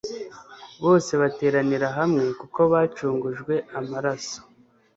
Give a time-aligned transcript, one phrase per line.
[0.83, 4.39] Bose bateranira hamwe kuko bacungujwe amaraso,